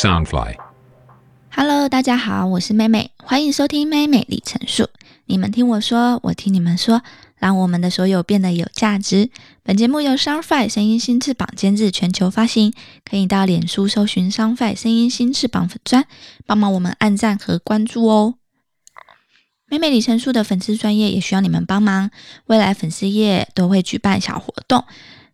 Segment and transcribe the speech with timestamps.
[0.00, 4.88] Soundfly，Hello，大家好，我是妹妹，欢迎收听妹妹里程数。
[5.26, 7.02] 你们听我说，我听你们说，
[7.36, 9.28] 让我们的所有变得有价值。
[9.62, 12.72] 本节目由 Soundfly 声音新翅膀监制，全球发行。
[13.04, 16.06] 可以到脸书搜寻 Soundfly 声音新翅膀粉砖，
[16.46, 18.36] 帮忙我们按赞和关注哦。
[19.66, 22.10] 妹妹李成树的粉丝专业也需要你们帮忙，
[22.46, 24.82] 未来粉丝页都会举办小活动。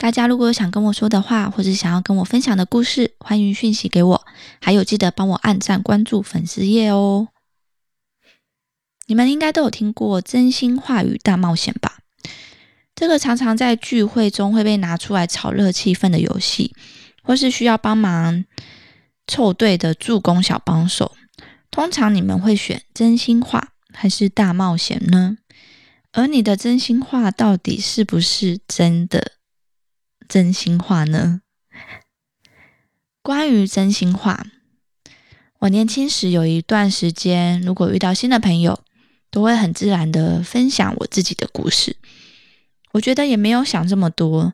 [0.00, 4.26] 大家如果有想跟我说的话，或者想要跟我分享的故事，欢迎讯息给我。
[4.58, 7.28] 还有记得帮我按赞关注粉丝页哦。
[9.08, 11.98] 你们应该都有听过真心话语大冒险吧？
[12.94, 16.74] 这个常常在聚会中会被拿出来炒热气氛的游戏，
[17.22, 18.46] 或是需要帮忙
[19.26, 21.14] 凑对的助攻小帮手。
[21.70, 25.36] 通常你们会选真心话还是大冒险呢？
[26.12, 29.32] 而你的真心话到底是不是真的
[30.30, 31.42] 真心话呢？
[33.20, 34.46] 关于真心话，
[35.58, 38.82] 我年轻时有一段时间，如果遇到新的朋友。
[39.32, 41.94] 都会很自然的分享我自己的故事，
[42.90, 44.52] 我觉得也没有想这么多。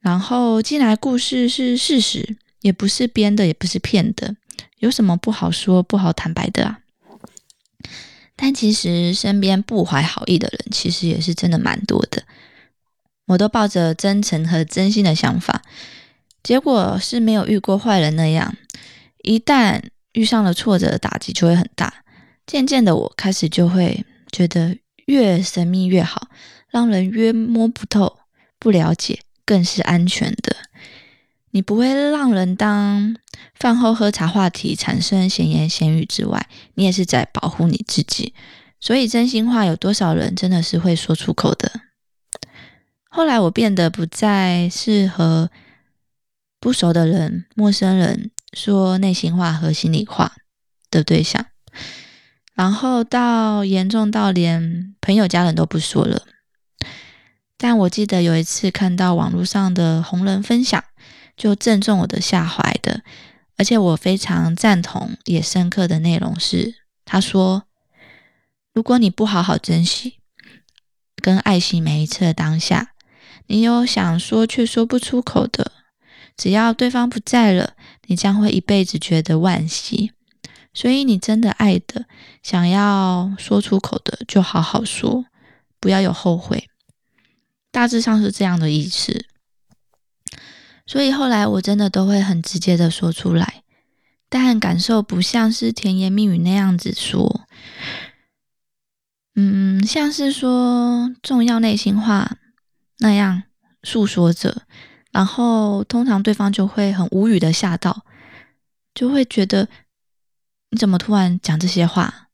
[0.00, 4.34] 然后，既然故事是事实，也不是编的，也不是骗的，
[4.78, 6.80] 有什么不好说、不好坦白的啊？
[8.34, 12.24] 但其实身边不怀好意的人，其实也是真的蛮多的。
[13.26, 15.62] 我都抱着真诚和真心的想法，
[16.42, 18.56] 结果是没有遇过坏人那样。
[19.22, 22.04] 一旦遇上了挫折，打击就会很大。
[22.46, 26.28] 渐渐的，我开始就会觉得越神秘越好，
[26.68, 28.18] 让人越摸不透、
[28.58, 30.56] 不了解，更是安全的。
[31.52, 33.14] 你不会让人当
[33.54, 38.34] 饭后喝茶话题，产生闲言闲语之外，你也是在保护你自己。
[38.80, 41.70] 所以，真心话有多少人真的是会说出口的？
[43.14, 45.50] 后来，我变得不再是和
[46.58, 50.32] 不熟的人、陌生人说内心话和心里话
[50.90, 51.44] 的对象。
[52.54, 56.22] 然后到严重到连朋友家人都不说了，
[57.58, 60.82] 但我记得有一次看到网络上的红人分享，
[61.36, 63.02] 就正中我的下怀的，
[63.58, 67.64] 而且我非常赞同也深刻的内容是，他说：
[68.72, 70.20] 如果你不好好珍惜
[71.16, 72.91] 跟爱惜每一次的当下，
[73.46, 75.72] 你有想说却说不出口的，
[76.36, 77.74] 只要对方不在了，
[78.06, 80.12] 你将会一辈子觉得惋惜。
[80.74, 82.06] 所以，你真的爱的、
[82.42, 85.26] 想要说出口的，就好好说，
[85.78, 86.68] 不要有后悔。
[87.70, 89.26] 大致上是这样的意思。
[90.86, 93.62] 所以后来我真的都会很直接的说出来，
[94.30, 97.42] 但感受不像是甜言蜜语那样子说，
[99.34, 102.38] 嗯，像是说重要内心话
[103.02, 103.42] 那样
[103.82, 104.62] 诉说着，
[105.10, 108.06] 然后通常对方就会很无语的吓到，
[108.94, 109.68] 就会觉得。
[110.74, 112.28] 你怎么突然讲这些话？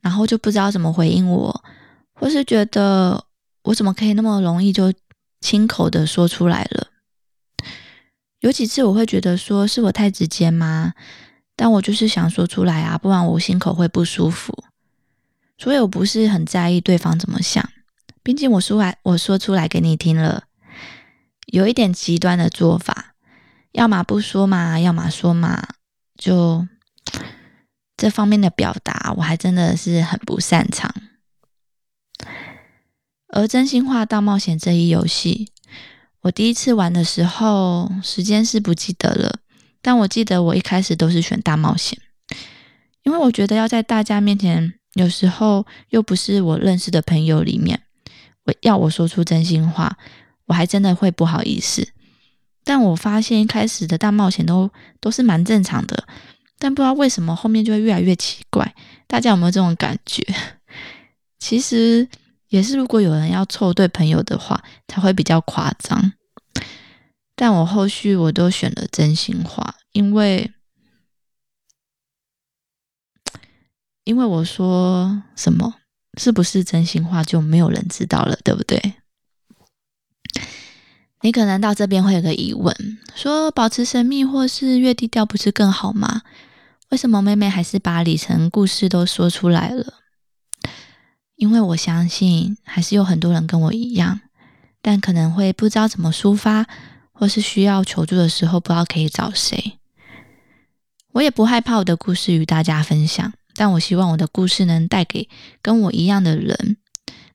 [0.00, 1.64] 然后就不知道怎么回应我，
[2.12, 3.26] 或是觉得
[3.64, 4.92] 我怎么可以那么容易就
[5.40, 6.86] 亲口的说出来了？
[8.38, 10.94] 有几次我会觉得说是我太直接吗？
[11.56, 14.56] 但我就是想说出来啊，不然我心口会不舒服。
[15.58, 17.68] 所以我不是很在意对方怎么想，
[18.24, 20.44] 毕竟我说来我说出来给你听了，
[21.46, 23.14] 有一点极端的做法，
[23.70, 25.68] 要么不说嘛，要么说嘛，
[26.16, 26.66] 就。
[27.96, 30.92] 这方面的表达，我还真的是很不擅长。
[33.28, 35.52] 而真心话大冒险这一游戏，
[36.22, 39.38] 我第一次玩的时候，时间是不记得了，
[39.80, 41.96] 但我记得我一开始都是选大冒险，
[43.04, 47.83] 因为我觉得要在大家面前，有时候又不是我认识的朋友里面，
[48.44, 49.96] 我要我说出真心话，
[50.46, 51.88] 我还真的会不好意思。
[52.62, 56.06] 但我发现一开始的大冒险都都是蛮正常的。
[56.58, 58.74] 但不知道为什么后面就会越来越奇怪，
[59.06, 60.24] 大家有没有这种感觉？
[61.38, 62.08] 其实
[62.48, 66.12] 也是，如果有人要凑对朋友的话，才会比较夸张。
[67.36, 70.52] 但我后续我都选了真心话，因为
[74.04, 75.74] 因为我说什么
[76.16, 78.94] 是不是真心话，就没有人知道了，对不对？
[81.22, 86.22] 你可能到这边会有个疑问，说保持神秘或是越低调不是更好吗？
[86.90, 89.94] 为什么妹妹还是把里程故事都说出来了？
[91.36, 94.20] 因为我相信，还是有很多人跟我一样，
[94.82, 96.66] 但可能会不知道怎么抒发，
[97.12, 99.78] 或是需要求助的时候不知道可以找谁。
[101.12, 105.28] 我也不害怕我的故事与大家分享，但我希望我的故事能带给
[105.62, 106.76] 跟我一样的人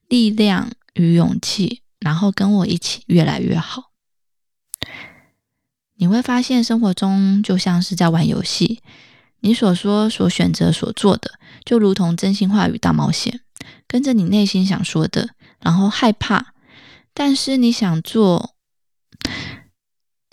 [0.07, 3.91] 力量与勇气，然后跟我一起越来越好。
[5.95, 8.81] 你会发现生活中就像是在玩游戏，
[9.41, 13.41] 你所说、所选择、所做的，就如同真心话语大冒险，
[13.87, 15.29] 跟着你内心想说的，
[15.61, 16.53] 然后害怕，
[17.13, 18.55] 但是你想做，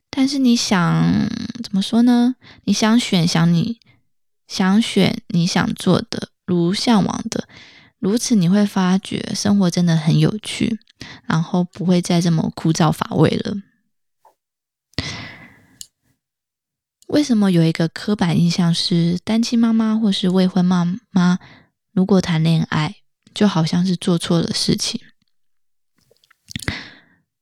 [0.09, 1.29] 但是你想
[1.63, 2.37] 怎么说呢？
[2.65, 3.81] 你想选，想你
[4.47, 7.49] 想选你想做的，如向往的。
[7.99, 10.79] 如此，你会发觉生活真的很有趣，
[11.25, 13.57] 然后不会再这么枯燥乏味了。
[17.09, 21.39] 为什么有一个刻板印象是单亲妈妈或是未婚妈妈，
[21.93, 22.97] 如果谈恋爱
[23.33, 25.01] 就好像是做错了事情，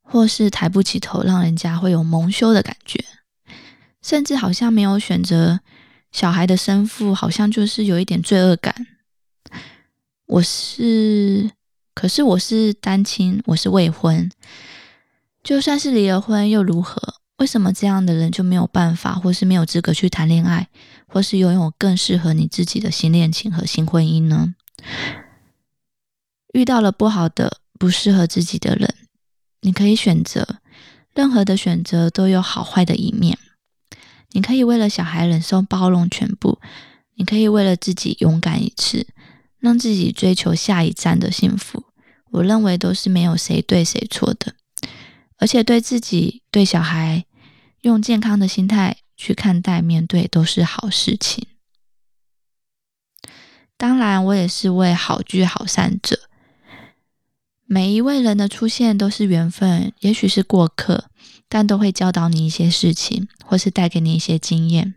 [0.02, 3.04] 或是抬不起头，让人家会有蒙羞的感觉，
[4.02, 5.60] 甚至好像没有选择
[6.14, 8.72] 小孩的生父，好像就是有一点罪恶感。
[10.26, 11.50] 我是，
[11.92, 14.30] 可是我是单亲，我是未婚。
[15.42, 17.16] 就算是离了婚又如何？
[17.38, 20.68] 为什么这样的人就没有办法，或是没有资格去谈恋爱，
[21.08, 24.54] 或是拥有更适合你自己的新恋情和新婚姻呢？
[26.52, 28.94] 遇到了不好的、不适合自己的人，
[29.62, 30.60] 你可以选择。
[31.12, 33.36] 任何的选择都有好坏的一面。
[34.34, 36.60] 你可以为了小孩忍受包容全部，
[37.14, 39.06] 你可以为了自己勇敢一次。
[39.60, 41.84] 让自己追求下一站的幸福，
[42.32, 44.54] 我认为都是没有谁对谁错的，
[45.38, 47.24] 而且对自己、对小孩，
[47.80, 51.46] 用健康的心态去看待、面对，都是好事情。
[53.78, 56.28] 当然，我也是位好聚好散者。
[57.64, 61.08] 每一位人的出现都是缘分，也许是过客，
[61.54, 64.94] 但都会教导你一些事情，或是带给你一些经验。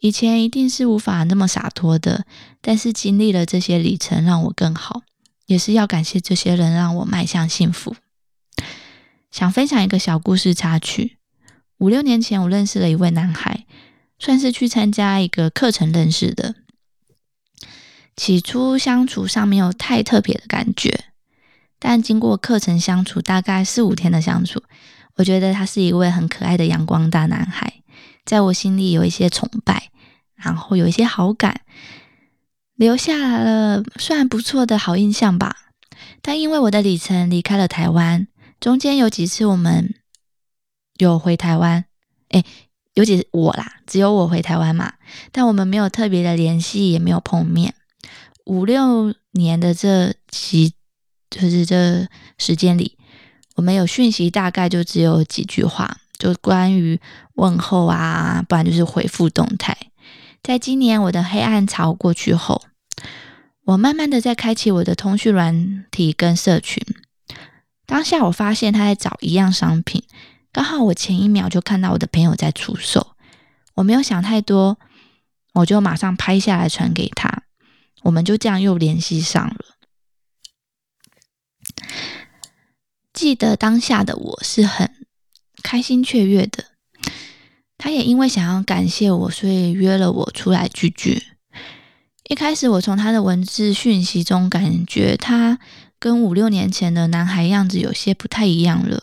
[0.00, 2.26] 以前一定是无法那么洒脱的，
[2.60, 5.02] 但是经历了这些里程，让我更好，
[5.46, 7.94] 也是要感谢这些人，让我迈向幸福。
[9.30, 11.18] 想分享一个小故事插曲：
[11.78, 13.64] 五六年前，我认识了一位男孩，
[14.18, 16.56] 算是去参加一个课程认识的。
[18.16, 21.04] 起初相处上没有太特别的感觉，
[21.78, 24.64] 但经过课程相处大概四五天的相处，
[25.18, 27.82] 我觉得他是一位很可爱的阳光大男孩。
[28.24, 29.90] 在我心里有一些崇拜，
[30.34, 31.62] 然后有一些好感，
[32.74, 35.56] 留下了算不错的好印象吧。
[36.20, 38.28] 但因为我的旅程离开了台湾，
[38.60, 39.94] 中间有几次我们
[40.98, 41.86] 有回台湾，
[42.28, 42.44] 哎，
[42.92, 44.92] 有几我啦，只有我回台湾嘛。
[45.32, 47.74] 但我们没有特别的联系，也没有碰面。
[48.44, 50.74] 五六年的这期，
[51.30, 52.06] 就是这
[52.36, 52.97] 时间里，
[53.58, 55.98] 我们有讯息，大概就只有几句话。
[56.16, 57.00] 就关于
[57.34, 59.76] 问候啊，不然就是回复动态。
[60.44, 62.62] 在今年我的黑暗潮过去后，
[63.64, 66.80] 我慢慢的在开启我的通讯软体跟社群。
[67.84, 70.04] 当下我发现他在找一样商品，
[70.52, 73.14] 刚好我前一秒就看到我的朋友在出售，
[73.74, 74.78] 我没有想太多，
[75.54, 77.42] 我就马上拍下来传给他，
[78.02, 79.77] 我们就这样又联系上了。
[83.18, 84.88] 记得当下的我是很。
[85.64, 86.66] 开心雀跃的，
[87.76, 91.24] 他也因为想要感谢我，所以约了我出来聚聚。
[92.28, 95.58] 一开始我从他的文字讯息中感觉他
[95.98, 99.02] 跟五六年前的男孩样子有些不太一样了。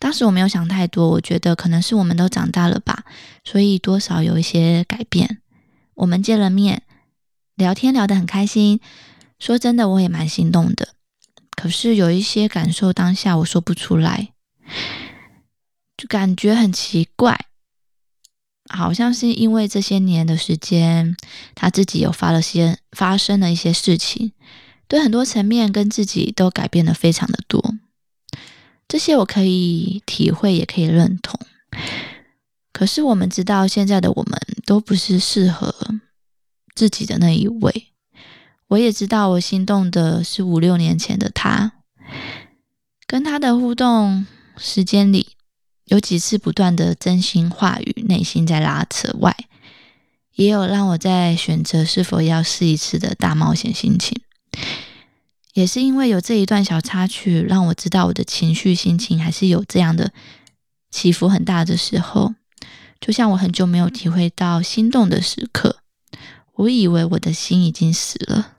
[0.00, 3.04] 当时我没有想太多，我觉得可能是我们都长大了吧，
[3.44, 5.38] 所以多少有一些改变。
[5.94, 6.82] 我们见了面，
[7.54, 8.80] 聊天聊得很开心。
[9.38, 10.88] 说真的，我也蛮心动的，
[11.56, 14.30] 可是有一些感受当下我说不出来。
[15.96, 17.46] 就感觉很奇怪，
[18.68, 21.16] 好像是因为这些年的时间，
[21.54, 24.32] 他自己有发了些发生了一些事情，
[24.88, 27.74] 对很多层面跟自己都改变的非常的多。
[28.88, 31.38] 这些我可以体会，也可以认同。
[32.72, 35.72] 可是我们知道，现在的我们都不是适合
[36.74, 37.92] 自己的那一位。
[38.68, 41.72] 我也知道，我心动的是五六年前的他，
[43.06, 45.28] 跟他的互动时间里。
[45.84, 49.36] 有几次不断的真心话语，内心在拉扯外，
[50.32, 54.22] 也有让我在选择是否要试一次的大冒险心情。
[55.52, 60.10] 也是因为有这一段小插曲，让我知道我的情绪心情还是有这样的
[60.90, 62.34] 起伏很大的时候。
[62.98, 65.80] 就像我很久没有体会到心动的时刻，
[66.54, 68.53] 我以为我的心已经死了，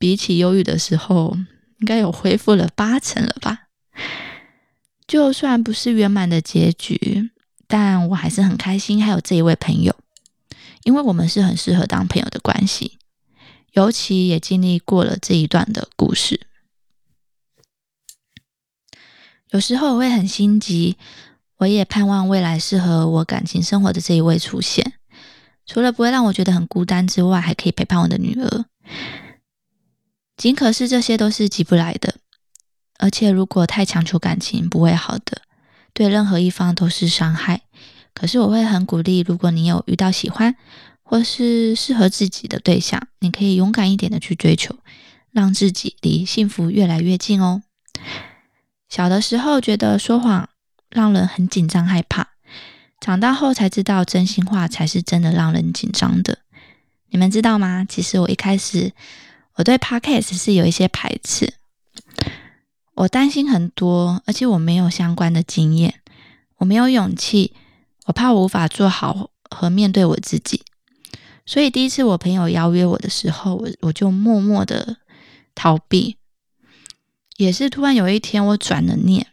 [0.00, 1.36] 比起忧郁的时候，
[1.80, 3.66] 应该有恢复了八成了吧。
[5.06, 7.30] 就算不是圆满的结局，
[7.66, 9.94] 但我还是很开心，还有这一位朋友，
[10.84, 12.98] 因为我们是很适合当朋友的关系，
[13.72, 16.40] 尤其也经历过了这一段的故事。
[19.50, 20.96] 有时候我会很心急，
[21.58, 24.94] 我也盼望未来适合我感情生活的这一位出现。
[25.66, 28.64] 除了不会让我觉得很孤单之外，还可以陪伴我的女儿。
[30.40, 32.14] 仅可是这些都是急不来的，
[32.98, 35.42] 而且如果太强求感情，不会好的，
[35.92, 37.60] 对任何一方都是伤害。
[38.14, 40.56] 可是我会很鼓励，如果你有遇到喜欢
[41.02, 44.74] 或是适合自己的对象，你可以勇敢一点的去追求，
[45.30, 47.62] 让自己离幸福越来越近哦。
[48.88, 50.48] 小的时候觉得说谎
[50.88, 52.28] 让人很紧张害怕，
[52.98, 56.38] 长大后才知道真心话才是真的让人紧张的。
[57.10, 57.84] 你们知道吗？
[57.86, 58.94] 其实我一开始。
[59.56, 61.54] 我对 podcast 是有一些排斥，
[62.94, 66.00] 我担心很多，而且我没有相关的经验，
[66.56, 67.54] 我没有勇气，
[68.06, 70.62] 我怕我无法做好和面对我自己，
[71.44, 74.96] 所以第一次我朋友邀约我的时候，我我就默默的
[75.54, 76.16] 逃避。
[77.36, 79.26] 也是突然有一天我转了念，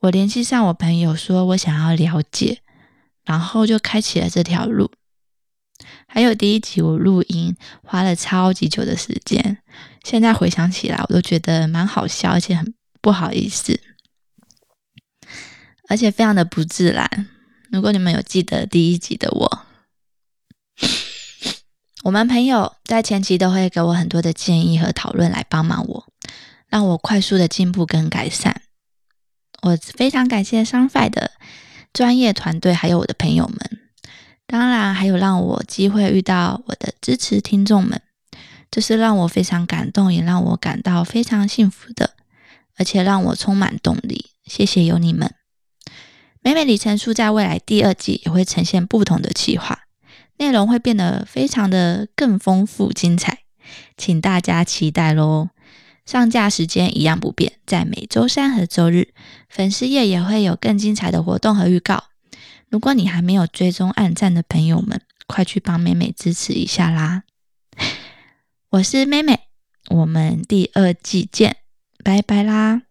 [0.00, 2.60] 我联系上我朋友，说我想要了解，
[3.24, 4.90] 然后就开启了这条路。
[6.06, 9.58] 还有第一集我录音花了超级久的时间，
[10.04, 13.78] 现在回想起来我都觉得蛮好笑，而且很不好意思，
[15.88, 17.28] 而且非常的不自然。
[17.70, 19.66] 如果你们有记得第一集的我，
[22.04, 26.06] 我们朋友在前期都会给我很多的建议和讨论来帮忙我，
[26.68, 28.62] 让我快速的进步跟改善。
[29.62, 31.32] 我非常感谢 s u n f i 的
[31.92, 33.80] 专业团队，还有我的朋友们。
[34.46, 38.00] 当然，还有让我机会遇到我的支持听众们，
[38.70, 42.14] 这是让我非常感动，也让我感到非常幸福的，
[42.76, 44.30] 而且让我充满动力。
[44.44, 45.34] 谢谢有你们！
[46.40, 49.80] 美美里程数在未来第二季也会呈现不同的企划，
[50.36, 53.40] 内容会变得非常的更丰富精彩，
[53.96, 55.48] 请大家期待喽！
[56.04, 59.08] 上架时间一样不变，在每周三和周日，
[59.48, 62.04] 粉丝页也会有更精彩的活动和预告。
[62.76, 67.22] 如果你还没有追踪暗赞的朋友们，快去帮妹妹支持一下啦！
[68.68, 69.48] 我是妹妹，
[69.88, 71.56] 我们第二季见，
[72.04, 72.82] 拜拜啦！